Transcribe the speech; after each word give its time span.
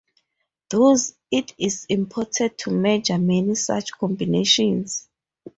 Thus, 0.71 1.13
it 1.29 1.53
is 1.59 1.85
important 1.87 2.57
to 2.57 2.71
measure 2.71 3.19
many 3.19 3.53
such 3.53 3.91
combinations. 3.91 5.07